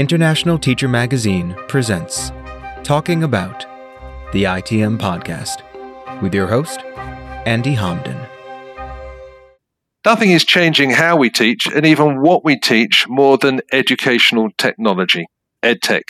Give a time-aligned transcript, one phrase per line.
[0.00, 2.32] International Teacher Magazine presents
[2.82, 3.66] Talking About
[4.32, 5.60] the ITM Podcast
[6.22, 6.80] with your host,
[7.44, 8.26] Andy Homden.
[10.06, 15.26] Nothing is changing how we teach and even what we teach more than educational technology,
[15.62, 16.04] EdTech.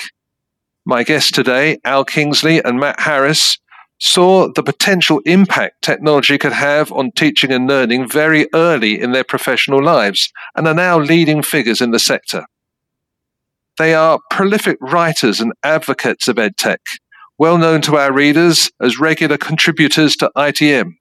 [0.86, 3.58] My guests today, Al Kingsley and Matt Harris,
[3.98, 9.24] saw the potential impact technology could have on teaching and learning very early in their
[9.24, 12.44] professional lives and are now leading figures in the sector.
[13.78, 16.78] They are prolific writers and advocates of EdTech,
[17.38, 20.92] well known to our readers as regular contributors to ITM.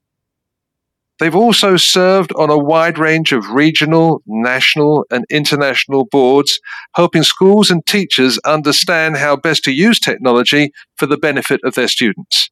[1.20, 6.62] They've also served on a wide range of regional, national, and international boards,
[6.96, 11.90] helping schools and teachers understand how best to use technology for the benefit of their
[11.90, 12.49] students.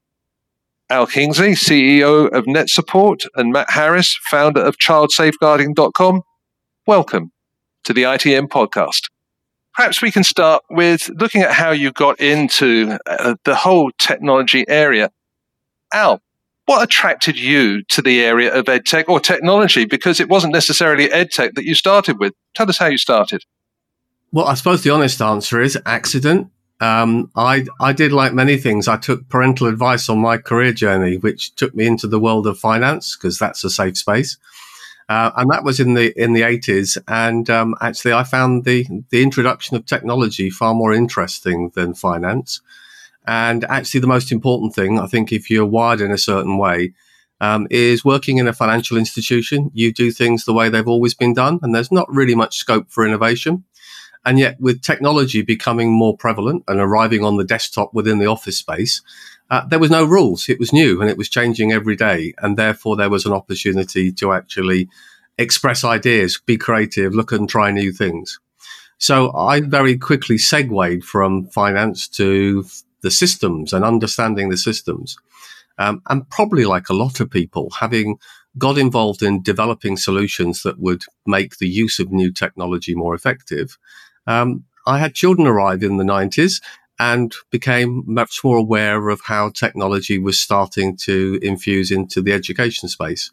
[0.89, 6.21] Al Kingsley, CEO of NetSupport, and Matt Harris, founder of ChildSafeguarding.com,
[6.85, 7.31] welcome
[7.85, 9.03] to the ITM podcast.
[9.77, 14.67] Perhaps we can start with looking at how you got into uh, the whole technology
[14.67, 15.11] area.
[15.93, 16.19] Al,
[16.65, 19.85] what attracted you to the area of edtech or technology?
[19.85, 22.33] Because it wasn't necessarily edtech that you started with.
[22.55, 23.43] Tell us how you started.
[24.31, 26.49] Well, I suppose the honest answer is accident.
[26.81, 28.87] Um, I I did like many things.
[28.87, 32.57] I took parental advice on my career journey, which took me into the world of
[32.57, 34.37] finance because that's a safe space,
[35.09, 36.97] uh, and that was in the in the eighties.
[37.07, 42.61] And um, actually, I found the the introduction of technology far more interesting than finance.
[43.25, 46.93] And actually, the most important thing, I think, if you're wired in a certain way,
[47.41, 49.69] um, is working in a financial institution.
[49.73, 52.89] You do things the way they've always been done, and there's not really much scope
[52.89, 53.63] for innovation.
[54.27, 58.57] And yet, with technology becoming more prevalent and arriving on the desktop within the office
[58.57, 59.01] space,
[59.49, 60.49] uh, there was no rules.
[60.49, 62.33] It was new and it was changing every day.
[62.39, 64.89] And therefore, there was an opportunity to actually
[65.37, 68.37] express ideas, be creative, look and try new things.
[68.97, 72.65] So I very quickly segued from finance to
[73.03, 75.17] the systems and understanding the systems.
[75.77, 78.17] Um, and probably like a lot of people, having
[78.57, 83.77] got involved in developing solutions that would make the use of new technology more effective,
[84.27, 86.61] um, I had children arrive in the 90s
[86.99, 92.89] and became much more aware of how technology was starting to infuse into the education
[92.89, 93.31] space.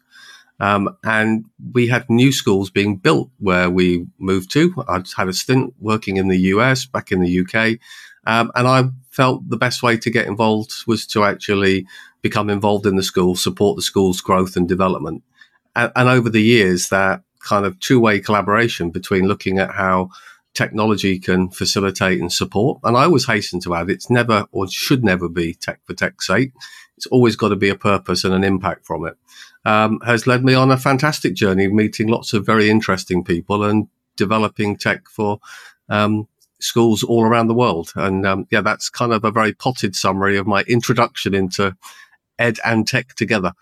[0.59, 4.73] Um, and we had new schools being built where we moved to.
[4.87, 7.79] I'd had a stint working in the US, back in the UK,
[8.27, 11.87] um, and I felt the best way to get involved was to actually
[12.21, 15.23] become involved in the school, support the school's growth and development.
[15.75, 20.09] And, and over the years, that kind of two way collaboration between looking at how
[20.55, 22.79] technology can facilitate and support.
[22.83, 26.27] And I always hasten to add, it's never or should never be tech for tech's
[26.27, 26.53] sake.
[26.97, 29.15] It's always got to be a purpose and an impact from it.
[29.65, 33.87] Um, has led me on a fantastic journey, meeting lots of very interesting people and
[34.15, 35.39] developing tech for
[35.89, 36.27] um,
[36.59, 37.91] schools all around the world.
[37.95, 41.75] And um, yeah, that's kind of a very potted summary of my introduction into
[42.39, 43.53] ed and tech together.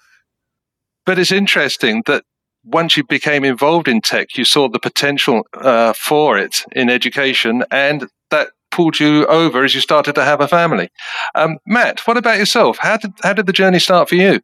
[1.06, 2.24] But it's interesting that
[2.63, 7.63] once you became involved in tech, you saw the potential uh, for it in education,
[7.72, 10.90] and that pulled you over as you started to have a family.
[11.35, 12.78] Um, Matt, what about yourself?
[12.79, 14.41] How did how did the journey start for you?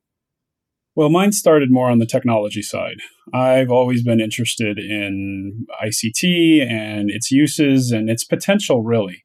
[0.96, 2.97] Well, mine started more on the technology side.
[3.34, 9.24] I've always been interested in ICT and its uses and its potential, really.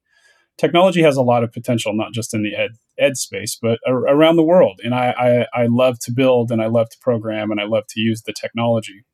[0.57, 4.07] Technology has a lot of potential, not just in the ed, ed space, but ar-
[4.07, 4.81] around the world.
[4.85, 7.85] And I, I, I love to build and I love to program and I love
[7.91, 9.05] to use the technology.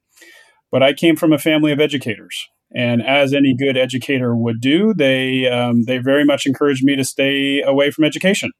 [0.71, 2.37] But I came from a family of educators.
[2.77, 7.05] And as any good educator would do, they, um, they very much encouraged me to
[7.05, 8.53] stay away from education.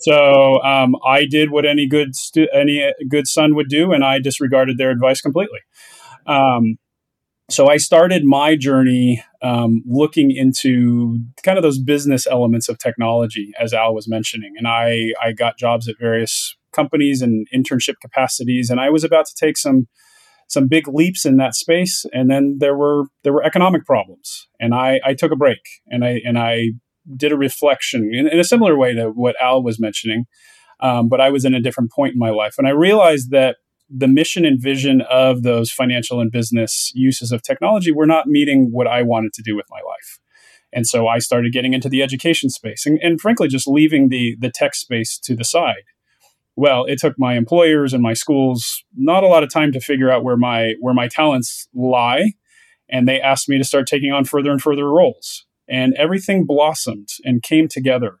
[0.00, 4.18] So um, I did what any good stu- any good son would do, and I
[4.18, 5.60] disregarded their advice completely.
[6.26, 6.76] Um,
[7.50, 13.52] so I started my journey um, looking into kind of those business elements of technology,
[13.60, 18.70] as Al was mentioning, and I I got jobs at various companies and internship capacities,
[18.70, 19.88] and I was about to take some
[20.48, 24.74] some big leaps in that space, and then there were there were economic problems, and
[24.74, 26.70] I I took a break, and I and I
[27.14, 30.24] did a reflection in, in a similar way to what Al was mentioning,
[30.80, 33.56] um, but I was in a different point in my life, and I realized that
[33.96, 38.70] the mission and vision of those financial and business uses of technology were not meeting
[38.72, 40.18] what I wanted to do with my life.
[40.72, 44.36] And so I started getting into the education space and, and frankly, just leaving the,
[44.40, 45.84] the tech space to the side.
[46.56, 50.10] Well, it took my employers and my schools not a lot of time to figure
[50.10, 52.32] out where my where my talents lie,
[52.88, 57.08] and they asked me to start taking on further and further roles and everything blossomed
[57.24, 58.18] and came together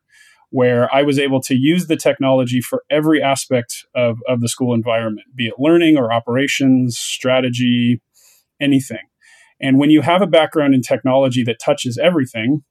[0.50, 4.74] where I was able to use the technology for every aspect of, of the school
[4.74, 8.00] environment, be it learning or operations, strategy,
[8.60, 9.06] anything.
[9.60, 12.62] And when you have a background in technology that touches everything,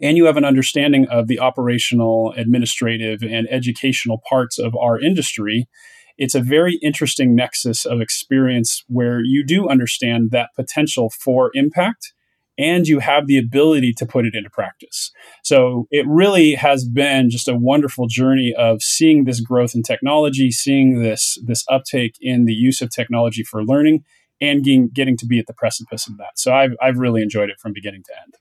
[0.00, 5.68] and you have an understanding of the operational, administrative, and educational parts of our industry,
[6.16, 12.12] it's a very interesting nexus of experience where you do understand that potential for impact
[12.58, 15.10] and you have the ability to put it into practice.
[15.42, 20.50] So it really has been just a wonderful journey of seeing this growth in technology,
[20.50, 24.04] seeing this this uptake in the use of technology for learning,
[24.40, 26.38] and getting, getting to be at the precipice of that.
[26.38, 28.34] So I've I've really enjoyed it from beginning to end.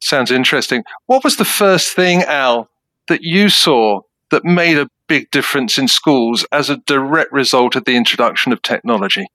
[0.00, 0.84] Sounds interesting.
[1.06, 2.68] What was the first thing, Al,
[3.08, 7.84] that you saw that made a big difference in schools as a direct result of
[7.84, 9.26] the introduction of technology?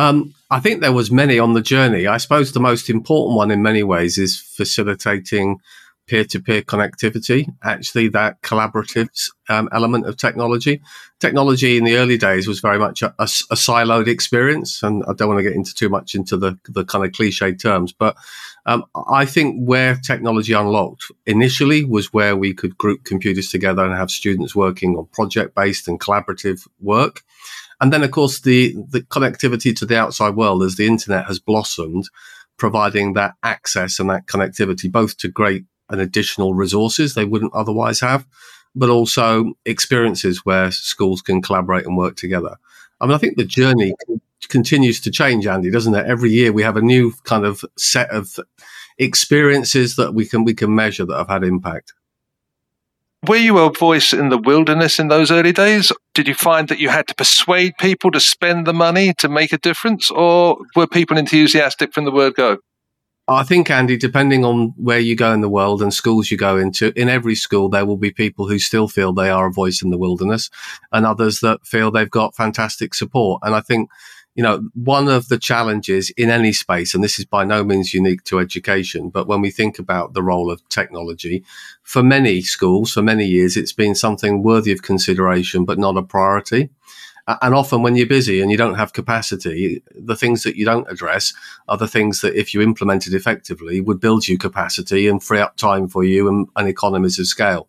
[0.00, 2.06] Um, I think there was many on the journey.
[2.06, 5.60] I suppose the most important one in many ways is facilitating
[6.10, 7.46] peer-to-peer connectivity.
[7.62, 9.08] Actually, that collaborative
[9.48, 10.82] um, element of technology.
[11.20, 15.12] Technology in the early days was very much a, a, a, siloed experience, and I
[15.12, 18.16] don't want to get into too much into the the kind of cliche terms, but
[18.66, 23.94] um, I think where technology unlocked initially was where we could group computers together and
[23.94, 27.22] have students working on project-based and collaborative work.
[27.80, 31.38] And then, of course, the, the connectivity to the outside world as the internet has
[31.38, 32.10] blossomed,
[32.58, 38.00] providing that access and that connectivity both to great and additional resources they wouldn't otherwise
[38.00, 38.26] have,
[38.74, 42.56] but also experiences where schools can collaborate and work together.
[43.00, 43.94] I mean, I think the journey
[44.48, 46.06] continues to change, Andy, doesn't it?
[46.06, 48.38] Every year we have a new kind of set of
[48.98, 51.94] experiences that we can we can measure that have had impact.
[53.26, 55.92] Were you a voice in the wilderness in those early days?
[56.14, 59.52] Did you find that you had to persuade people to spend the money to make
[59.52, 62.58] a difference, or were people enthusiastic from the word go?
[63.30, 66.56] I think, Andy, depending on where you go in the world and schools you go
[66.56, 69.82] into, in every school, there will be people who still feel they are a voice
[69.82, 70.50] in the wilderness
[70.90, 73.40] and others that feel they've got fantastic support.
[73.44, 73.88] And I think
[74.34, 77.92] you know, one of the challenges in any space, and this is by no means
[77.92, 81.44] unique to education, but when we think about the role of technology,
[81.82, 86.02] for many schools, for many years, it's been something worthy of consideration, but not a
[86.02, 86.70] priority.
[87.42, 90.90] And often when you're busy and you don't have capacity, the things that you don't
[90.90, 91.32] address
[91.68, 95.56] are the things that if you implemented effectively would build you capacity and free up
[95.56, 97.68] time for you and, and economies of scale.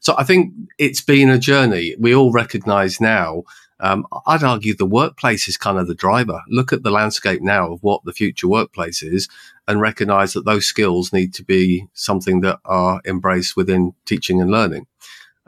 [0.00, 1.94] So I think it's been a journey.
[1.98, 3.44] We all recognize now
[3.82, 6.40] um, I'd argue the workplace is kind of the driver.
[6.48, 9.28] Look at the landscape now of what the future workplace is
[9.66, 14.52] and recognize that those skills need to be something that are embraced within teaching and
[14.52, 14.86] learning.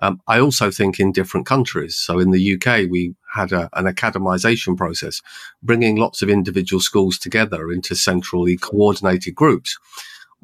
[0.00, 1.96] Um, I also think in different countries.
[1.96, 5.20] So in the UK, we had a, an academization process,
[5.62, 9.78] bringing lots of individual schools together into centrally coordinated groups.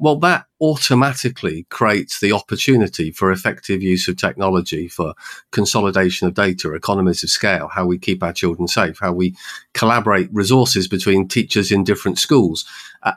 [0.01, 5.13] Well, that automatically creates the opportunity for effective use of technology for
[5.51, 9.35] consolidation of data, economies of scale, how we keep our children safe, how we
[9.75, 12.65] collaborate resources between teachers in different schools.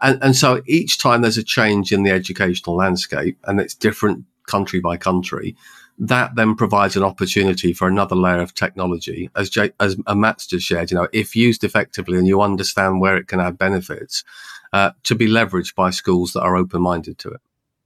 [0.02, 4.26] And, and so each time there's a change in the educational landscape and it's different
[4.46, 5.56] country by country,
[5.98, 9.30] that then provides an opportunity for another layer of technology.
[9.36, 13.16] As Jay, as Matt's just shared, you know, if used effectively and you understand where
[13.16, 14.24] it can add benefits,
[14.72, 17.40] uh, to be leveraged by schools that are open minded to it.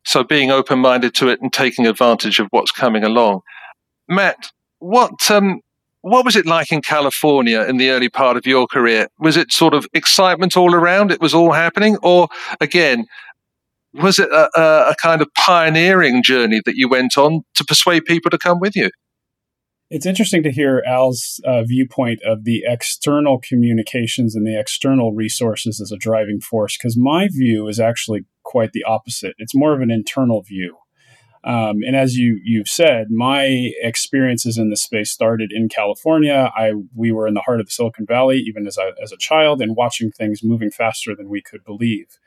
[0.05, 3.43] So, being open minded to it and taking advantage of what's coming along.
[4.09, 5.61] Matt, what um,
[6.01, 9.09] what was it like in California in the early part of your career?
[9.19, 11.11] Was it sort of excitement all around?
[11.11, 12.29] It was all happening, or
[12.61, 13.05] again,
[13.95, 18.31] was it a, a, kind of pioneering journey that you went on to persuade people
[18.31, 18.91] to come with you?
[19.91, 25.81] It's interesting to hear Al's uh, viewpoint of the external communications and the external resources
[25.81, 29.35] as a driving force, because my view is actually quite the opposite.
[29.39, 30.77] It's more of an internal view.
[31.45, 36.53] Um, and as you you've said, my experiences in this space started in California.
[36.55, 39.17] I we were in the heart of the Silicon Valley, even as a, as a
[39.17, 42.19] child, and watching things moving faster than we could believe.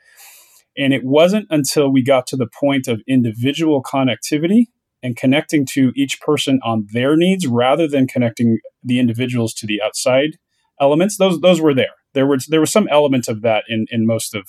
[0.76, 4.66] And it wasn't until we got to the point of individual connectivity
[5.02, 9.82] and connecting to each person on their needs rather than connecting the individuals to the
[9.82, 10.38] outside
[10.80, 11.16] elements.
[11.16, 11.94] Those those were there.
[12.14, 14.46] There was there was some element of that in in most of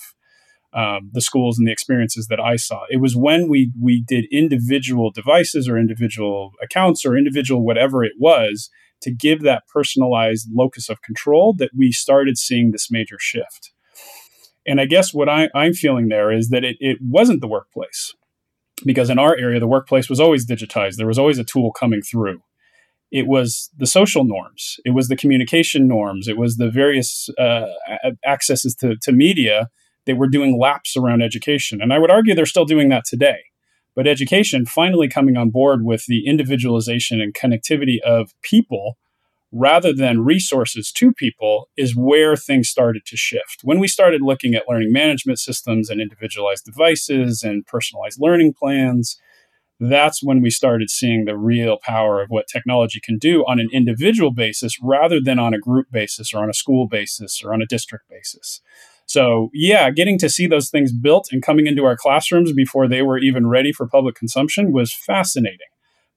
[0.72, 2.82] um, the schools and the experiences that I saw.
[2.90, 8.14] It was when we we did individual devices or individual accounts or individual whatever it
[8.18, 8.70] was
[9.02, 13.72] to give that personalized locus of control that we started seeing this major shift.
[14.66, 18.14] And I guess what I, am feeling there is that it, it wasn't the workplace
[18.84, 20.96] because in our area, the workplace was always digitized.
[20.96, 22.42] There was always a tool coming through.
[23.10, 27.66] It was the social norms, it was the communication norms, it was the various uh,
[28.26, 29.68] accesses to, to media
[30.06, 31.80] that were doing laps around education.
[31.80, 33.44] And I would argue they're still doing that today.
[33.94, 38.98] But education finally coming on board with the individualization and connectivity of people
[39.54, 43.60] rather than resources to people is where things started to shift.
[43.62, 49.16] When we started looking at learning management systems and individualized devices and personalized learning plans,
[49.78, 53.68] that's when we started seeing the real power of what technology can do on an
[53.72, 57.62] individual basis rather than on a group basis or on a school basis or on
[57.62, 58.60] a district basis.
[59.06, 63.02] So, yeah, getting to see those things built and coming into our classrooms before they
[63.02, 65.68] were even ready for public consumption was fascinating.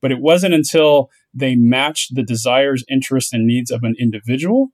[0.01, 4.69] But it wasn't until they matched the desires, interests, and needs of an individual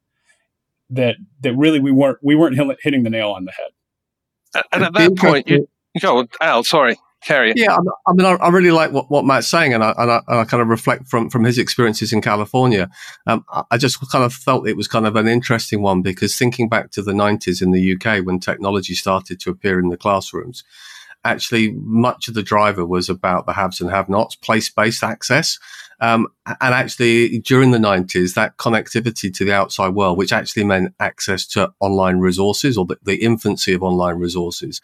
[0.89, 4.63] that that really we weren't we weren't hitting the nail on the head.
[4.71, 5.67] And at that point, you
[5.99, 6.63] go, Al.
[6.63, 6.97] Sorry.
[7.23, 9.93] Carry Yeah, I, I mean, I, I, really like what, what Matt's saying, and I,
[9.97, 12.89] and I, and I kind of reflect from from his experiences in California.
[13.27, 16.67] Um, I just kind of felt it was kind of an interesting one because thinking
[16.67, 20.65] back to the '90s in the UK when technology started to appear in the classrooms,
[21.23, 25.59] actually much of the driver was about the haves and have-nots, place-based access.
[25.99, 30.93] Um, and actually, during the 90s, that connectivity to the outside world, which actually meant
[30.99, 34.81] access to online resources or the, the infancy of online resources,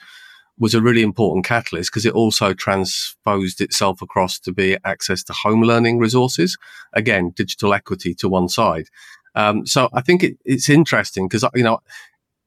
[0.60, 5.34] was a really important catalyst because it also transposed itself across to be access to
[5.34, 6.58] home learning resources.
[6.94, 8.88] Again, digital equity to one side.
[9.36, 11.80] Um, so I think it, it's interesting because, you know,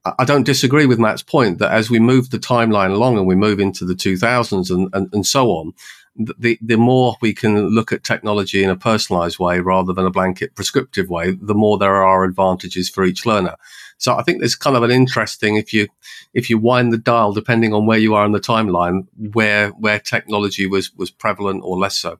[0.05, 3.35] I don't disagree with Matt's point that as we move the timeline along and we
[3.35, 5.73] move into the 2000s and, and, and so on,
[6.15, 10.11] the, the more we can look at technology in a personalized way rather than a
[10.11, 13.55] blanket prescriptive way, the more there are advantages for each learner.
[13.97, 15.87] So I think there's kind of an interesting if you
[16.33, 19.99] if you wind the dial depending on where you are in the timeline, where where
[19.99, 22.19] technology was was prevalent or less so.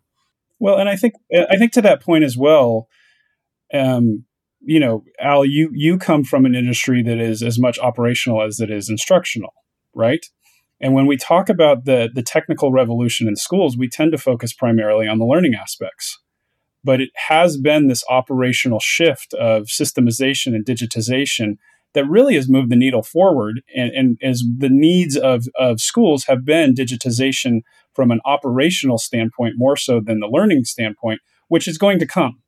[0.60, 1.16] Well, and I think
[1.50, 2.88] I think to that point as well,
[3.74, 4.26] um,
[4.66, 8.60] you know, Al, you you come from an industry that is as much operational as
[8.60, 9.54] it is instructional,
[9.94, 10.26] right?
[10.82, 14.54] And when we talk about the the technical revolution in schools, we tend to focus
[14.54, 16.20] primarily on the learning aspects
[16.84, 21.58] but it has been this operational shift of systemization and digitization
[21.94, 26.26] that really has moved the needle forward and, and as the needs of, of schools
[26.26, 27.62] have been digitization
[27.94, 32.42] from an operational standpoint more so than the learning standpoint which is going to come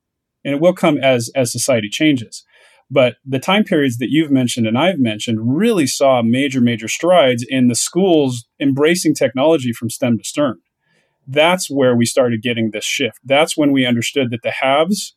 [0.46, 2.44] and it will come as as society changes
[2.88, 7.44] but the time periods that you've mentioned and I've mentioned really saw major major strides
[7.46, 10.60] in the schools embracing technology from stem to stern
[11.26, 13.18] that's where we started getting this shift.
[13.24, 15.14] That's when we understood that the haves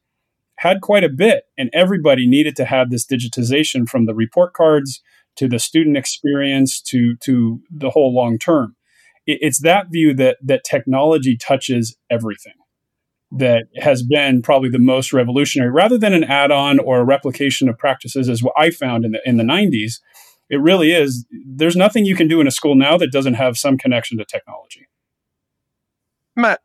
[0.57, 5.01] had quite a bit, and everybody needed to have this digitization from the report cards
[5.35, 8.75] to the student experience to to the whole long term.
[9.25, 12.53] It, it's that view that that technology touches everything
[13.31, 17.77] that has been probably the most revolutionary, rather than an add-on or a replication of
[17.77, 19.99] practices, as what I found in the in the '90s.
[20.49, 21.27] It really is.
[21.45, 24.25] There's nothing you can do in a school now that doesn't have some connection to
[24.25, 24.87] technology.
[26.35, 26.59] Matt,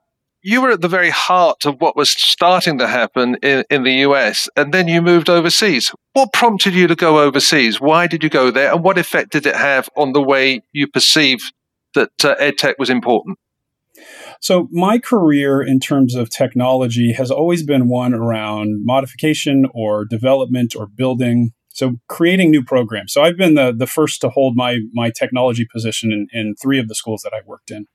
[0.44, 3.92] you were at the very heart of what was starting to happen in, in the
[4.08, 5.90] US, and then you moved overseas.
[6.12, 7.80] What prompted you to go overseas?
[7.80, 8.72] Why did you go there?
[8.72, 11.38] And what effect did it have on the way you perceive
[11.94, 13.38] that uh, EdTech was important?
[14.44, 20.76] So, my career in terms of technology has always been one around modification or development
[20.76, 23.12] or building so creating new programs.
[23.14, 26.78] So I've been the the first to hold my my technology position in, in three
[26.78, 27.86] of the schools that I worked in,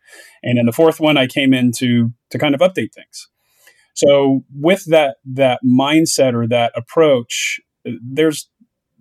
[0.42, 3.30] and in the fourth one I came in to to kind of update things.
[3.94, 8.50] So with that that mindset or that approach, there's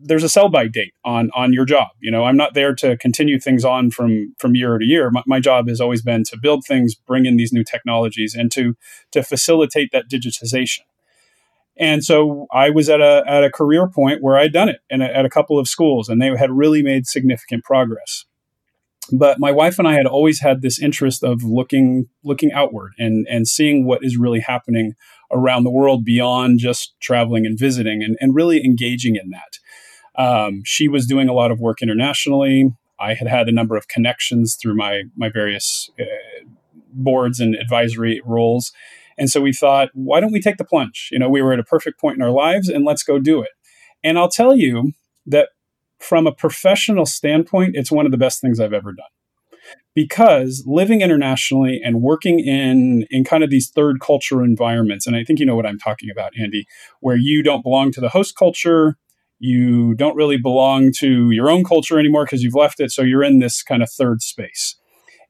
[0.01, 1.89] there's a sell by date on on your job.
[2.01, 5.11] You know, I'm not there to continue things on from from year to year.
[5.11, 8.51] My, my job has always been to build things, bring in these new technologies, and
[8.53, 8.77] to
[9.13, 10.81] to facilitate that digitization.
[11.77, 15.03] And so I was at a at a career point where I'd done it and
[15.03, 18.25] at a couple of schools, and they had really made significant progress.
[19.11, 23.27] But my wife and I had always had this interest of looking looking outward and
[23.29, 24.95] and seeing what is really happening
[25.31, 29.59] around the world beyond just traveling and visiting, and, and really engaging in that.
[30.19, 32.75] Um, she was doing a lot of work internationally.
[33.01, 36.05] I had had a number of connections through my my various uh,
[36.93, 38.73] boards and advisory roles
[39.19, 41.09] and so we thought, why don't we take the plunge?
[41.11, 43.43] You know, we were at a perfect point in our lives and let's go do
[43.43, 43.51] it.
[44.05, 44.93] And I'll tell you
[45.27, 45.49] that
[45.99, 49.07] from a professional standpoint, it's one of the best things I've ever done.
[49.95, 55.25] Because living internationally and working in in kind of these third culture environments, and I
[55.25, 56.67] think you know what I'm talking about, Andy,
[57.01, 58.97] where you don't belong to the host culture,
[59.39, 63.23] you don't really belong to your own culture anymore because you've left it, so you're
[63.23, 64.77] in this kind of third space.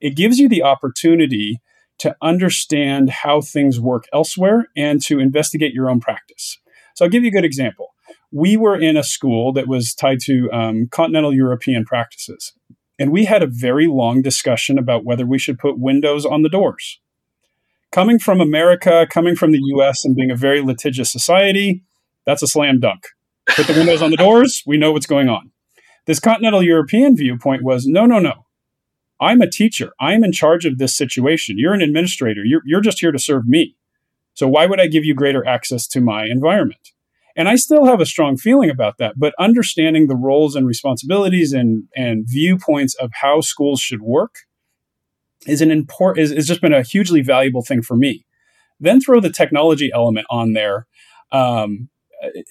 [0.01, 1.61] It gives you the opportunity
[1.99, 6.59] to understand how things work elsewhere and to investigate your own practice.
[6.95, 7.95] So I'll give you a good example.
[8.31, 12.53] We were in a school that was tied to um, continental European practices,
[12.99, 16.49] and we had a very long discussion about whether we should put windows on the
[16.49, 17.01] doors.
[17.91, 21.83] Coming from America, coming from the US, and being a very litigious society,
[22.27, 23.07] That's a slam dunk.
[23.57, 25.51] Put the windows on the doors, we know what's going on.
[26.07, 28.47] This continental European viewpoint was no, no, no.
[29.21, 29.93] I'm a teacher.
[30.01, 31.59] I'm in charge of this situation.
[31.59, 32.45] You're an administrator.
[32.45, 33.77] You're, you're just here to serve me.
[34.35, 36.93] So why would I give you greater access to my environment?
[37.37, 41.53] And I still have a strong feeling about that, but understanding the roles and responsibilities
[41.53, 44.41] and, and viewpoints of how schools should work
[45.47, 48.25] is an important is, is just been a hugely valuable thing for me.
[48.81, 50.87] Then throw the technology element on there
[51.33, 51.91] um,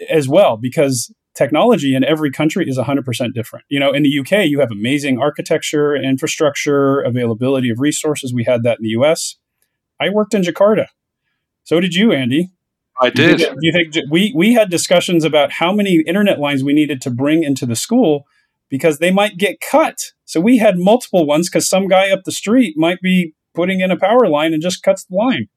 [0.10, 3.66] as well, because technology in every country is 100% different.
[3.70, 8.34] You know, in the UK, you have amazing architecture, infrastructure, availability of resources.
[8.34, 9.36] We had that in the US.
[10.00, 10.88] I worked in Jakarta.
[11.64, 12.52] So did you, Andy.
[13.00, 13.38] I did.
[13.38, 16.64] Do you, think, do you think we, we had discussions about how many internet lines
[16.64, 18.26] we needed to bring into the school
[18.70, 19.98] because they might get cut.
[20.26, 23.92] So we had multiple ones because some guy up the street might be putting in
[23.92, 25.48] a power line and just cuts the line.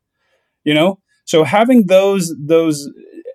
[0.64, 2.90] You know, so having those those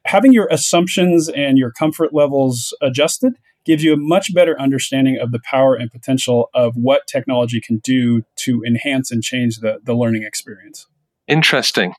[0.05, 3.33] having your assumptions and your comfort levels adjusted
[3.65, 7.79] gives you a much better understanding of the power and potential of what technology can
[7.79, 10.87] do to enhance and change the, the learning experience.
[11.27, 11.93] Interesting.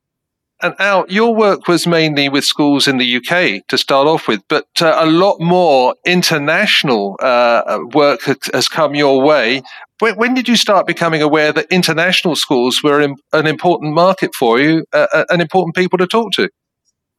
[0.62, 4.40] And Al, your work was mainly with schools in the UK to start off with,
[4.48, 9.60] but uh, a lot more international uh, work has come your way.
[9.98, 14.58] When, when, did you start becoming aware that international schools were an important market for
[14.58, 16.48] you, uh, uh, an important people to talk to?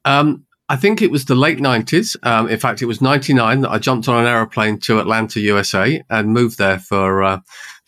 [0.04, 2.18] Um, I think it was the late 90s.
[2.24, 6.04] Um, in fact, it was 99 that I jumped on an aeroplane to Atlanta, USA,
[6.10, 7.40] and moved there for uh,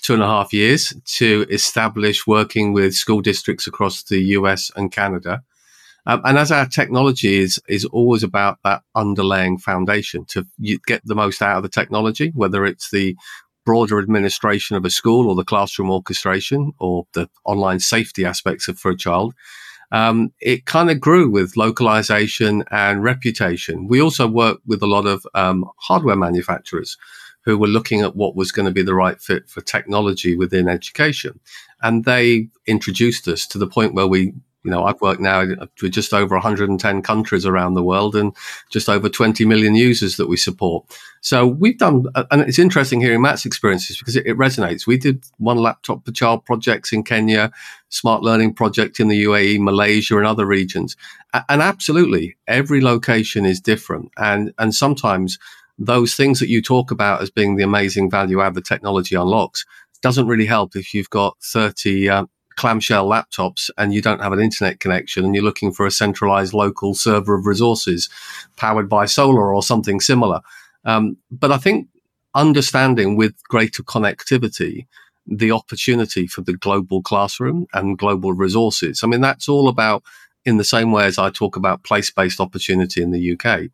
[0.02, 4.92] two and a half years to establish working with school districts across the US and
[4.92, 5.42] Canada.
[6.06, 10.46] Um, and as our technology is is always about that underlying foundation to
[10.88, 13.18] get the most out of the technology, whether it's the
[13.66, 18.80] broader administration of a school or the classroom orchestration or the online safety aspects of
[18.80, 19.36] for a child.
[19.92, 23.88] Um, it kind of grew with localization and reputation.
[23.88, 26.98] We also worked with a lot of um, hardware manufacturers
[27.46, 30.68] who were looking at what was going to be the right fit for technology within
[30.68, 31.40] education.
[31.82, 35.46] And they introduced us to the point where we you know, I've worked now
[35.82, 38.36] with just over 110 countries around the world and
[38.70, 40.86] just over 20 million users that we support.
[41.22, 44.86] So we've done, and it's interesting hearing Matt's experiences because it, it resonates.
[44.86, 47.52] We did one laptop per child projects in Kenya,
[47.88, 50.98] smart learning project in the UAE, Malaysia, and other regions.
[51.48, 54.12] And absolutely, every location is different.
[54.18, 55.40] And, and sometimes
[55.78, 59.66] those things that you talk about as being the amazing value add the technology unlocks
[60.02, 62.26] doesn't really help if you've got 30, uh,
[62.60, 66.54] clamshell laptops and you don't have an internet connection and you're looking for a centralized
[66.54, 68.10] local server of resources
[68.58, 70.42] powered by solar or something similar.
[70.84, 71.88] Um, but I think
[72.36, 74.88] understanding with greater connectivity
[75.26, 79.02] the opportunity for the global classroom and global resources.
[79.04, 80.04] I mean, that's all about
[80.44, 83.70] in the same way as I talk about place based opportunity in the UK.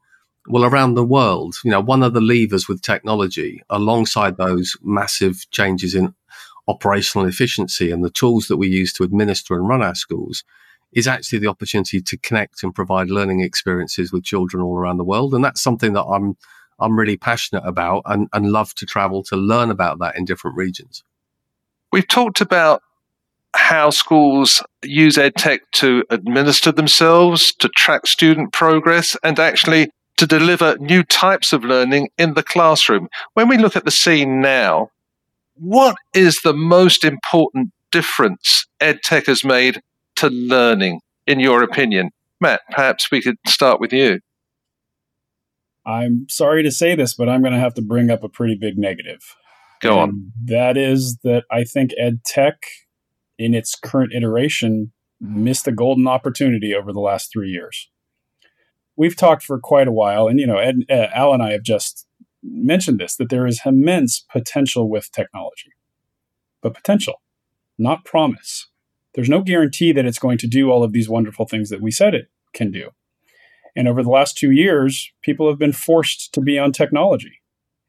[0.48, 5.50] Well, around the world, you know, one of the levers with technology alongside those massive
[5.50, 6.14] changes in
[6.68, 10.44] operational efficiency and the tools that we use to administer and run our schools
[10.94, 15.04] is actually the opportunity to connect and provide learning experiences with children all around the
[15.04, 15.34] world.
[15.34, 16.38] And that's something that I'm
[16.78, 20.58] I'm really passionate about and, and love to travel to learn about that in different
[20.58, 21.04] regions.
[21.94, 22.82] We've talked about
[23.56, 30.78] how schools use EdTech to administer themselves, to track student progress, and actually to deliver
[30.80, 33.08] new types of learning in the classroom.
[33.34, 34.90] When we look at the scene now,
[35.56, 39.82] what is the most important difference EdTech has made
[40.18, 42.12] to learning, in your opinion?
[42.42, 44.20] Matt, perhaps we could start with you.
[45.86, 48.56] I'm sorry to say this, but I'm going to have to bring up a pretty
[48.60, 49.20] big negative.
[49.82, 50.32] Go and on.
[50.46, 52.56] That is that I think EdTech,
[53.38, 54.92] in its current iteration,
[55.22, 57.90] missed a golden opportunity over the last three years.
[58.98, 61.64] We've talked for quite a while, and you know, Ed, uh, Al and I have
[61.64, 62.05] just
[62.46, 65.72] mentioned this that there is immense potential with technology,
[66.62, 67.22] but potential,
[67.78, 68.68] not promise.
[69.14, 71.92] There's no guarantee that it's going to do all of these wonderful things that we
[71.92, 72.90] said it can do.
[73.76, 77.42] And over the last two years, people have been forced to be on technology.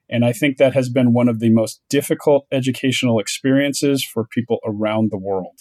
[0.09, 4.59] And I think that has been one of the most difficult educational experiences for people
[4.65, 5.61] around the world.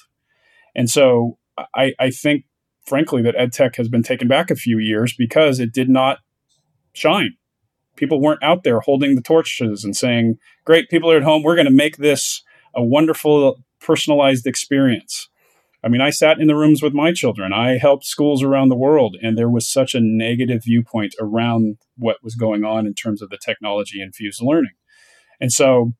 [0.75, 1.37] And so
[1.75, 2.45] I, I think,
[2.85, 6.19] frankly, that EdTech has been taken back a few years because it did not
[6.93, 7.37] shine
[7.95, 11.43] people weren't out there holding the torches and saying, "Great, people are at home.
[11.43, 15.29] We're going to make this a wonderful personalized experience."
[15.83, 17.53] I mean, I sat in the rooms with my children.
[17.53, 22.23] I helped schools around the world, and there was such a negative viewpoint around what
[22.23, 24.71] was going on in terms of the technology infused learning.
[25.39, 25.93] And so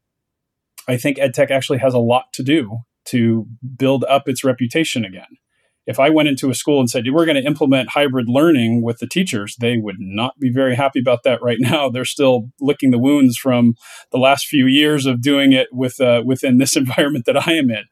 [0.88, 3.46] I think EdTech actually has a lot to do to
[3.78, 5.38] build up its reputation again.
[5.86, 8.98] If I went into a school and said, we're going to implement hybrid learning with
[8.98, 11.90] the teachers, they would not be very happy about that right now.
[11.96, 13.76] They're still licking the wounds from
[14.12, 17.70] the last few years of doing it with uh, within this environment that I am
[17.70, 17.84] in.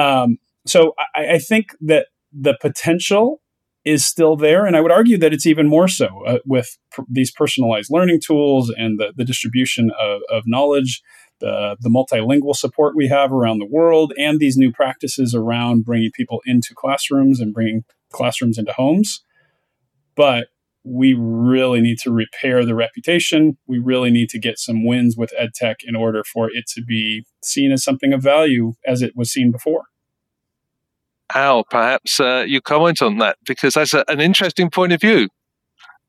[0.00, 3.40] Um, so I, I, think that the potential
[3.86, 4.66] is still there.
[4.66, 8.20] And I would argue that it's even more so uh, with pr- these personalized learning
[8.20, 11.02] tools and the, the distribution of, of knowledge
[11.40, 16.10] the, the multilingual support we have around the world, and these new practices around bringing
[16.12, 19.22] people into classrooms and bringing classrooms into homes.
[20.14, 20.48] But
[20.84, 23.58] we really need to repair the reputation.
[23.66, 27.26] We really need to get some wins with EdTech in order for it to be
[27.42, 29.86] seen as something of value as it was seen before.
[31.34, 35.28] Al, perhaps uh, you comment on that because that's a, an interesting point of view.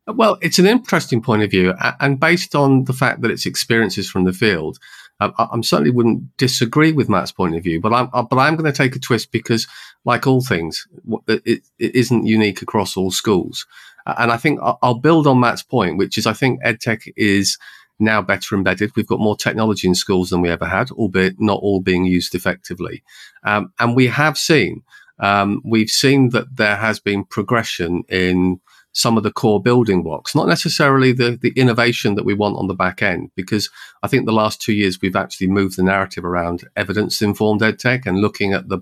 [0.05, 4.09] Well, it's an interesting point of view, and based on the fact that it's experiences
[4.09, 4.77] from the field,
[5.19, 8.71] I, I certainly wouldn't disagree with Matt's point of view, but I'm but I'm going
[8.71, 9.67] to take a twist because,
[10.05, 10.87] like all things,
[11.27, 13.65] it, it isn't unique across all schools,
[14.05, 17.57] and I think I'll build on Matt's point, which is I think edtech is
[17.99, 18.95] now better embedded.
[18.95, 22.35] We've got more technology in schools than we ever had, albeit not all being used
[22.35, 23.03] effectively,
[23.43, 24.83] um, and we have seen
[25.19, 28.59] um, we've seen that there has been progression in
[28.97, 32.65] some of the core building blocks, not necessarily the, the innovation that we want on
[32.65, 33.69] the back end, because
[34.01, 38.07] I think the last two years we've actually moved the narrative around evidence informed edtech
[38.07, 38.79] and looking at the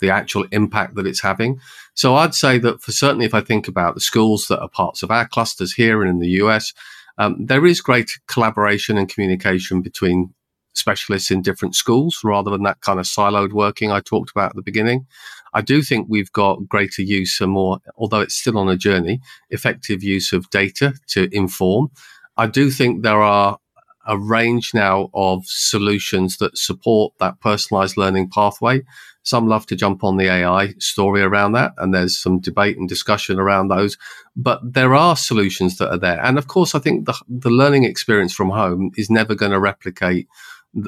[0.00, 1.60] the actual impact that it's having.
[1.92, 5.02] So I'd say that for certainly if I think about the schools that are parts
[5.02, 6.72] of our clusters here and in the US,
[7.18, 10.32] um, there is great collaboration and communication between
[10.78, 14.56] specialists in different schools rather than that kind of siloed working I talked about at
[14.56, 15.06] the beginning.
[15.54, 19.20] I do think we've got greater use and more, although it's still on a journey,
[19.50, 21.90] effective use of data to inform.
[22.36, 23.58] I do think there are
[24.06, 28.82] a range now of solutions that support that personalized learning pathway.
[29.22, 32.88] Some love to jump on the AI story around that, and there's some debate and
[32.88, 33.98] discussion around those.
[34.34, 36.24] But there are solutions that are there.
[36.24, 39.60] And of course, I think the, the learning experience from home is never going to
[39.60, 40.26] replicate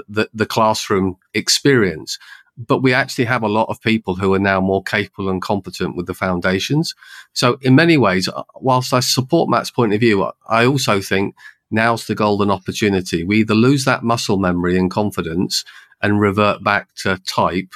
[0.09, 2.19] the, the, classroom experience
[2.67, 5.97] but we actually have a lot of people who are now more capable and competent
[5.97, 6.95] with the foundations.
[7.33, 11.35] So, in many ways, uh, whilst I support Matt's point of view, I also think
[11.71, 13.25] now's the golden opportunity.
[13.25, 15.65] We either lose that muscle memory and confidence
[16.03, 17.73] and revert back to type,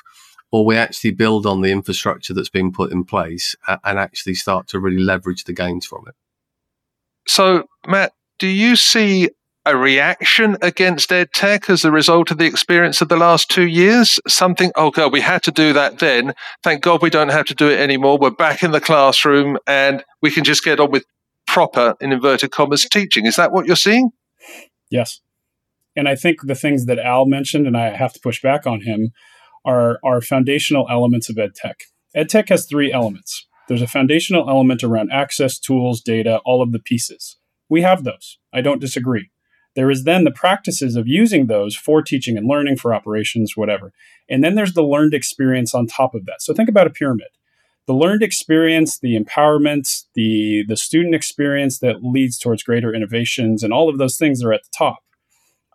[0.51, 4.69] or we actually build on the infrastructure that's been put in place and actually start
[4.69, 6.15] to really leverage the gains from it.
[7.27, 9.31] So, Matt, do you see
[9.67, 13.67] a reaction against ed tech as a result of the experience of the last two
[13.67, 14.21] years?
[14.29, 16.35] Something, oh God, we had to do that then.
[16.63, 18.19] Thank God we don't have to do it anymore.
[18.19, 21.05] We're back in the classroom and we can just get on with
[21.47, 23.27] proper, in inverted commas, teaching.
[23.27, 24.11] Is that what you're seeing?
[24.91, 25.21] Yes.
[25.97, 28.83] And I think the things that Al mentioned, and I have to push back on
[28.83, 29.13] him,
[29.65, 31.81] are, are foundational elements of ed tech.
[32.15, 33.47] Ed tech has three elements.
[33.69, 37.39] There's a foundational element around access, tools, data, all of the pieces.
[37.69, 38.39] We have those.
[38.53, 39.31] I don't disagree.
[39.75, 43.93] There is then the practices of using those for teaching and learning, for operations, whatever.
[44.29, 46.41] And then there's the learned experience on top of that.
[46.41, 47.29] So think about a pyramid.
[47.87, 53.75] The learned experience, the empowerment, the, the student experience that leads towards greater innovations, and
[53.75, 55.01] all of those things are at the top.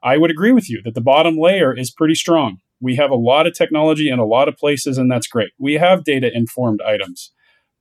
[0.01, 2.59] I would agree with you that the bottom layer is pretty strong.
[2.81, 5.51] We have a lot of technology in a lot of places, and that's great.
[5.59, 7.31] We have data informed items.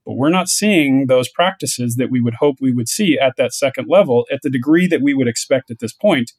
[0.09, 3.53] But we're not seeing those practices that we would hope we would see at that
[3.53, 6.31] second level at the degree that we would expect at this point.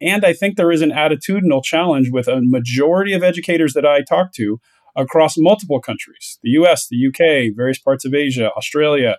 [0.00, 4.02] And I think there is an attitudinal challenge with a majority of educators that I
[4.02, 4.60] talk to
[4.94, 9.16] across multiple countries the US, the UK, various parts of Asia, Australia.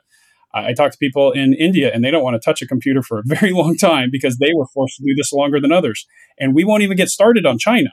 [0.54, 3.20] I talk to people in India and they don't want to touch a computer for
[3.20, 6.08] a very long time because they were forced to do this longer than others.
[6.40, 7.90] And we won't even get started on China.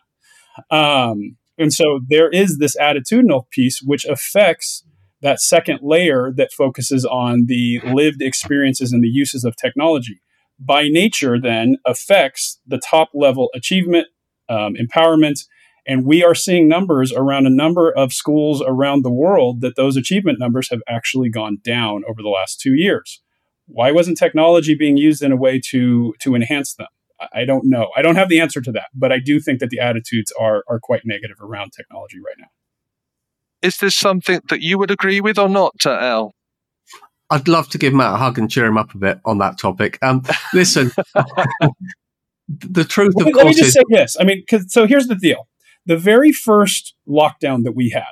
[0.70, 4.84] Um, and so there is this attitudinal piece which affects
[5.24, 10.20] that second layer that focuses on the lived experiences and the uses of technology.
[10.60, 14.06] By nature then affects the top level achievement
[14.48, 15.40] um, empowerment
[15.86, 19.96] and we are seeing numbers around a number of schools around the world that those
[19.96, 23.22] achievement numbers have actually gone down over the last two years.
[23.66, 26.88] Why wasn't technology being used in a way to to enhance them?
[27.32, 27.88] I don't know.
[27.96, 30.62] I don't have the answer to that but i do think that the attitudes are
[30.68, 32.48] are quite negative around technology right now
[33.64, 36.32] is this something that you would agree with or not, uh, Al?
[37.30, 39.58] I'd love to give Matt a hug and cheer him up a bit on that
[39.58, 39.98] topic.
[40.02, 40.22] Um,
[40.54, 40.92] listen,
[42.48, 44.16] the truth, of course, let me just is- say this.
[44.20, 45.48] I mean, because so here's the deal:
[45.86, 48.04] the very first lockdown that we had,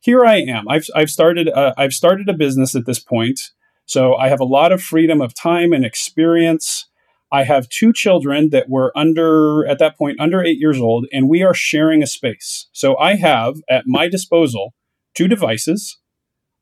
[0.00, 0.68] here I am.
[0.68, 3.40] I've I've started I've started a business at this point,
[3.84, 6.86] so I have a lot of freedom of time and experience.
[7.32, 11.28] I have two children that were under, at that point, under eight years old, and
[11.28, 12.68] we are sharing a space.
[12.72, 14.74] So I have at my disposal
[15.14, 15.98] two devices.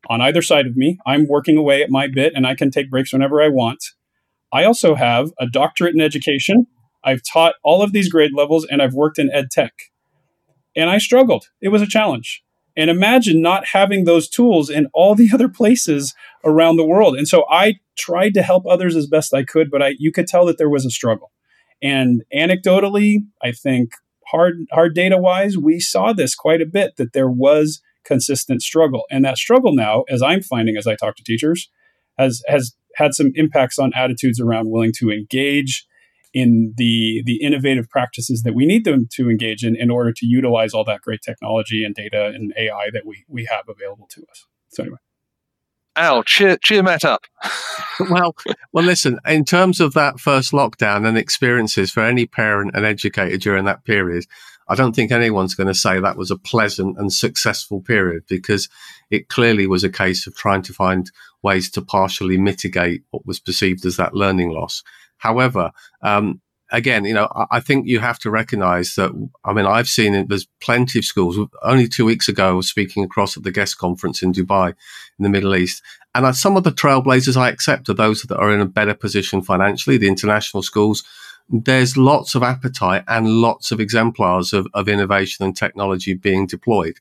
[0.09, 0.99] on either side of me.
[1.07, 3.83] I'm working away at my bit and I can take breaks whenever I want.
[4.53, 6.67] I also have a doctorate in education.
[7.05, 9.73] I've taught all of these grade levels and I've worked in ed tech.
[10.77, 11.47] And I struggled.
[11.61, 12.43] It was a challenge.
[12.77, 17.17] And imagine not having those tools in all the other places around the world.
[17.17, 20.27] And so I tried to help others as best I could, but I you could
[20.27, 21.33] tell that there was a struggle.
[21.83, 23.91] And anecdotally, I think
[24.27, 29.05] hard hard data wise, we saw this quite a bit that there was consistent struggle.
[29.11, 31.69] And that struggle now, as I'm finding as I talk to teachers,
[32.19, 35.87] has has had some impacts on attitudes around willing to engage
[36.35, 40.27] in the the innovative practices that we need them to engage in in order to
[40.27, 44.23] utilize all that great technology and data and AI that we we have available to
[44.31, 44.47] us.
[44.69, 44.99] So anyway.
[45.99, 47.25] Al, cheer, cheer Matt up.
[48.11, 48.35] well,
[48.73, 49.19] well, listen.
[49.27, 53.85] In terms of that first lockdown and experiences for any parent and educator during that
[53.85, 54.25] period,
[54.69, 58.69] I don't think anyone's going to say that was a pleasant and successful period because
[59.11, 61.11] it clearly was a case of trying to find
[61.43, 64.85] ways to partially mitigate what was perceived as that learning loss.
[65.17, 69.11] However, um, again, you know, I, think you have to recognize that.
[69.45, 70.29] I mean, I've seen it.
[70.29, 71.39] There's plenty of schools.
[71.63, 74.69] Only two weeks ago, I was speaking across at the GESS conference in Dubai,
[75.19, 75.83] in the Middle East,
[76.15, 78.95] and I, some of the trailblazers I accept are those that are in a better
[78.95, 79.97] position financially.
[79.97, 81.05] The international schools.
[81.51, 86.97] There's lots of appetite and lots of exemplars of, of innovation and technology being deployed.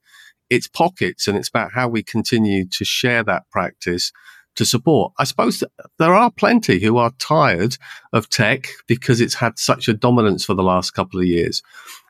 [0.49, 4.13] It's pockets, and it's about how we continue to share that practice
[4.58, 5.13] to support.
[5.17, 5.63] I suppose
[5.98, 7.78] there are plenty who are tired
[8.12, 11.63] of tech because it's had such a dominance for the last couple of years.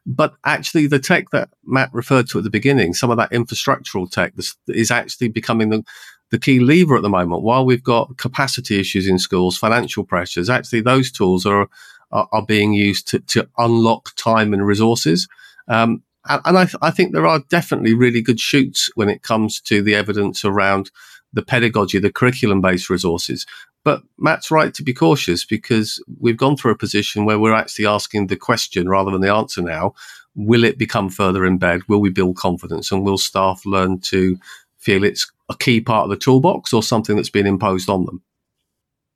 [0.05, 4.09] But actually, the tech that Matt referred to at the beginning, some of that infrastructural
[4.09, 4.33] tech
[4.67, 5.83] is actually becoming the,
[6.31, 7.43] the key lever at the moment.
[7.43, 11.67] While we've got capacity issues in schools, financial pressures, actually those tools are
[12.11, 15.27] are, are being used to, to unlock time and resources.
[15.67, 19.61] Um, and, I, th- I think there are definitely really good shoots when it comes
[19.61, 20.91] to the evidence around
[21.33, 23.45] the pedagogy, the curriculum based resources.
[23.83, 27.85] But Matt's right to be cautious because we've gone through a position where we're actually
[27.85, 29.93] asking the question rather than the answer now.
[30.35, 31.81] Will it become further bed?
[31.87, 32.91] Will we build confidence?
[32.91, 34.37] And will staff learn to
[34.77, 38.21] feel it's a key part of the toolbox or something that's been imposed on them?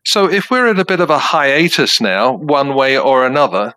[0.04, 3.76] So, if we're at a bit of a hiatus now, one way or another,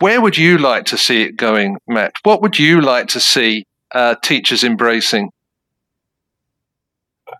[0.00, 2.12] where would you like to see it going, Matt?
[2.22, 5.30] What would you like to see uh, teachers embracing?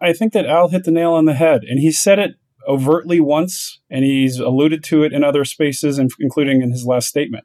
[0.01, 2.33] I think that Al hit the nail on the head, and he said it
[2.69, 7.45] overtly once, and he's alluded to it in other spaces, including in his last statement.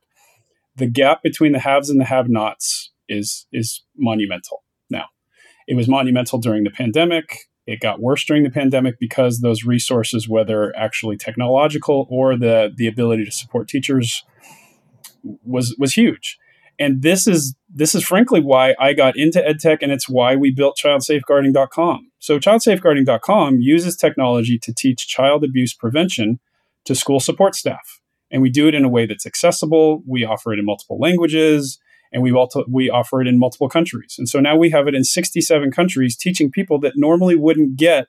[0.76, 4.64] The gap between the haves and the have-nots is is monumental.
[4.90, 5.06] Now,
[5.68, 7.50] it was monumental during the pandemic.
[7.66, 12.88] It got worse during the pandemic because those resources, whether actually technological or the the
[12.88, 14.24] ability to support teachers,
[15.44, 16.38] was was huge.
[16.80, 20.52] And this is this is frankly why I got into EdTech, and it's why we
[20.52, 22.12] built ChildSafeguarding.com.
[22.20, 26.39] So ChildSafeguarding.com uses technology to teach child abuse prevention
[26.86, 28.00] to school support staff,
[28.32, 30.02] and we do it in a way that's accessible.
[30.08, 31.80] We offer it in multiple languages
[32.12, 34.15] and we also we offer it in multiple countries.
[34.18, 38.08] And so now we have it in 67 countries teaching people that normally wouldn't get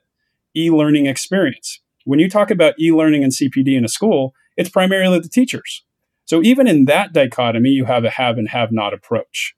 [0.55, 1.79] e-learning experience.
[2.05, 5.83] When you talk about e-learning and CPD in a school, it's primarily the teachers.
[6.31, 9.53] So even in that dichotomy, you have a have and have not approach.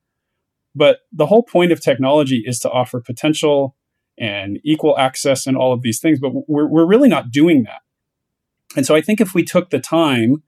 [0.74, 3.76] But the whole point of technology is to offer potential
[4.18, 7.82] and equal access and all of these things, but we're, we're really not doing that.
[8.76, 10.42] And so I think if we took the time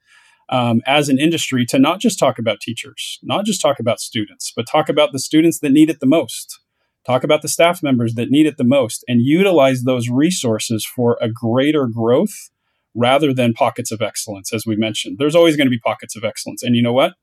[0.50, 4.52] um, as an industry to not just talk about teachers, not just talk about students,
[4.56, 6.60] but talk about the students that need it the most,
[7.06, 11.20] talk about the staff members that need it the most, and utilize those resources for
[11.22, 12.50] a greater growth
[12.96, 15.18] rather than pockets of excellence, as we mentioned.
[15.20, 16.64] There's always going to be pockets of excellence.
[16.64, 17.14] And you know what?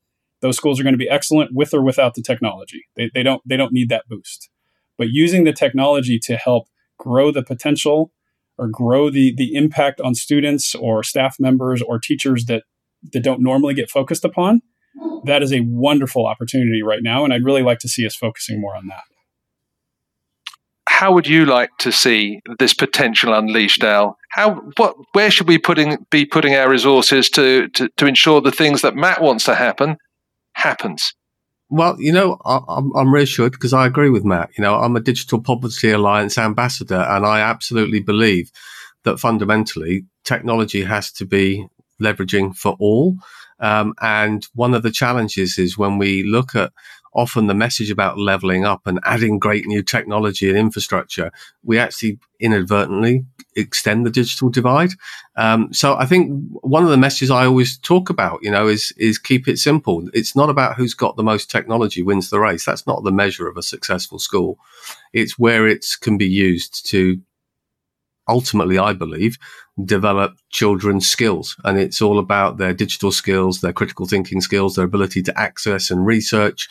[0.41, 2.85] Those schools are going to be excellent with or without the technology.
[2.97, 4.51] They, they don't they don't need that boost.
[4.99, 8.13] But using the technology to help grow the potential
[8.59, 12.65] or grow the the impact on students or staff members or teachers that
[13.13, 14.63] that don't normally get focused upon,
[15.25, 17.25] that is a wonderful opportunity right now.
[17.25, 19.03] And I'd really like to see us focusing more on that.
[20.93, 24.19] How would you like to see this potential unleashed, Al?
[24.31, 28.53] How, what, where should we putting, be putting our resources to, to, to ensure the
[28.53, 29.97] things that Matt wants to happen
[30.53, 31.15] happens?
[31.71, 34.51] Well, you know, I, am I'm reassured because I agree with Matt.
[34.57, 38.53] You know, I'm a Digital Poverty Alliance ambassador, and I absolutely believe
[39.05, 41.67] that fundamentally technology has to be
[42.01, 43.17] leveraging for all.
[43.61, 46.71] Um, and one of the challenges is when we look at
[47.15, 51.31] often the message about leveling up and adding great new technology and infrastructure,
[51.63, 54.91] we actually inadvertently extend the digital divide.
[55.37, 58.93] Um, so I think one of the messages I always talk about, you know, is
[58.97, 60.09] is keep it simple.
[60.15, 62.65] It's not about who's got the most technology wins the race.
[62.65, 64.59] That's not the measure of a successful school.
[65.13, 67.21] It's where it can be used to
[68.29, 69.37] ultimately, I believe,
[69.85, 71.57] develop children's skills.
[71.65, 75.91] And it's all about their digital skills, their critical thinking skills, their ability to access
[75.91, 76.69] and research.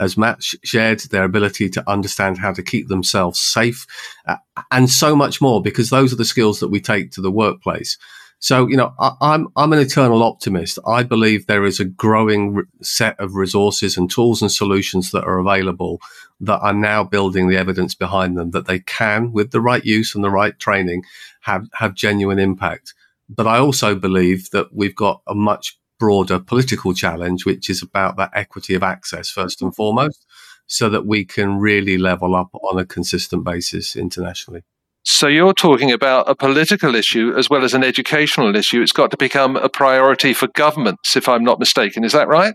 [0.00, 3.86] As Matt shared, their ability to understand how to keep themselves safe
[4.26, 4.36] uh,
[4.70, 7.98] and so much more, because those are the skills that we take to the workplace.
[8.38, 10.78] So, you know, I, I'm, I'm an eternal optimist.
[10.84, 15.24] I believe there is a growing re- set of resources and tools and solutions that
[15.24, 16.00] are available
[16.40, 20.14] that are now building the evidence behind them that they can, with the right use
[20.14, 21.04] and the right training,
[21.42, 22.94] have, have genuine impact.
[23.28, 28.16] But I also believe that we've got a much broader political challenge, which is about
[28.16, 30.26] that equity of access first and foremost,
[30.66, 34.62] so that we can really level up on a consistent basis internationally.
[35.04, 38.82] So you're talking about a political issue as well as an educational issue.
[38.82, 42.02] It's got to become a priority for governments, if I'm not mistaken.
[42.02, 42.54] Is that right?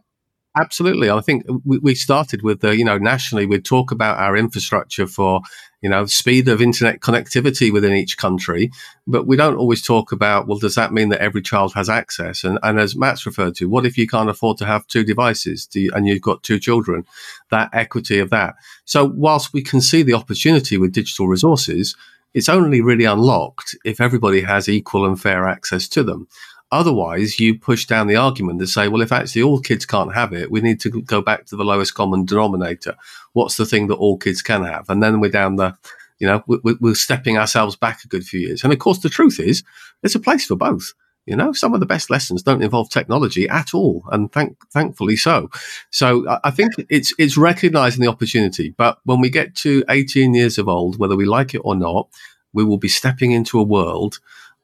[0.60, 1.12] Absolutely.
[1.12, 5.41] I think we started with the, you know, nationally, we'd talk about our infrastructure for,
[5.82, 8.72] you know, speed of internet connectivity within each country,
[9.06, 12.43] but we don't always talk about, well, does that mean that every child has access?
[12.43, 15.70] And, and as Matt's referred to, what if you can't afford to have two devices
[15.74, 17.06] you, and you've got two children?
[17.52, 18.56] That equity of that.
[18.86, 21.96] So whilst we can see the opportunity with digital resources,
[22.34, 26.28] it's only really unlocked if everybody has equal and fair access to them.
[26.71, 30.34] Otherwise, you push down the argument to say, well, if actually all kids can't have
[30.34, 32.95] it, we need to go back to the lowest common denominator.
[33.34, 34.89] What's the thing that all kids can have?
[34.89, 35.77] And then we're down the,
[36.19, 38.63] you know, we're stepping ourselves back a good few years.
[38.63, 39.63] And of course, the truth is,
[40.01, 40.93] there's a place for both.
[41.25, 45.17] You know, some of the best lessons don't involve technology at all, and thank, thankfully
[45.17, 45.49] so.
[45.91, 48.73] So I think it's it's recognizing the opportunity.
[48.77, 52.08] But when we get to 18 years of old, whether we like it or not,
[52.53, 54.19] we will be stepping into a world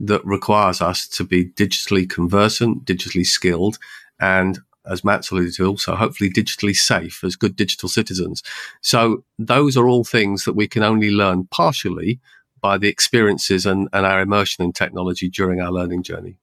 [0.05, 3.77] that requires us to be digitally conversant, digitally skilled,
[4.19, 8.43] and as Matt's alluded to, also hopefully digitally safe as good digital citizens.
[8.81, 12.19] So those are all things that we can only learn partially
[12.59, 16.37] by the experiences and, and our immersion in technology during our learning journey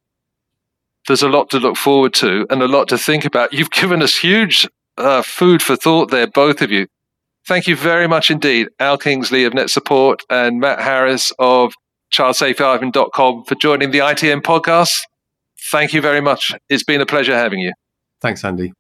[1.07, 3.53] there's a lot to look forward to and a lot to think about.
[3.53, 6.87] You've given us huge uh, food for thought there, both of you.
[7.47, 11.75] Thank you very much indeed, Al Kingsley of NetSupport and Matt Harris of
[12.13, 14.97] childsafeguarding.com for joining the ITM podcast.
[15.71, 16.55] Thank you very much.
[16.69, 17.73] It's been a pleasure having you.
[18.21, 18.73] Thanks, Andy.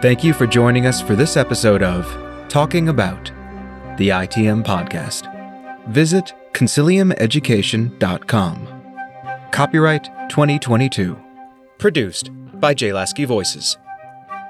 [0.00, 2.06] Thank you for joining us for this episode of
[2.48, 3.32] Talking About
[3.96, 5.32] the ITM podcast.
[5.88, 8.68] Visit consiliumeducation.com.
[9.52, 11.18] Copyright 2022.
[11.78, 13.78] Produced by Lasky Voices.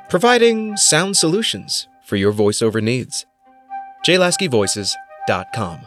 [0.08, 3.26] Providing sound solutions for your voiceover needs.
[4.06, 5.86] JLaskyVoices.com.